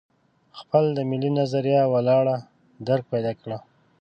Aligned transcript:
خپل 0.59 0.83
د 0.93 0.97
ملي 1.09 1.31
نظریه 1.39 1.83
ولاړ 1.93 2.25
درک 2.87 3.03
پیدا 3.13 3.31
کړو. 3.41 3.57